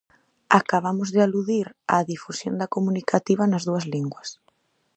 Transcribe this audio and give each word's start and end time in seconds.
Acabamos 0.59 1.09
de 1.15 1.19
aludir 1.27 1.67
á 1.93 1.95
difusión 2.13 2.55
da 2.57 2.71
comunicativa 2.75 3.43
nas 3.47 3.63
dúas 3.69 3.85
linguas. 3.93 4.29